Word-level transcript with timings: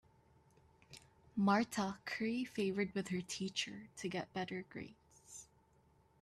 Marta 1.35 1.99
curry 2.05 2.43
favored 2.43 2.91
with 2.95 3.09
her 3.09 3.21
teacher 3.21 3.87
to 3.97 4.09
get 4.09 4.33
better 4.33 4.65
grades. 4.67 5.45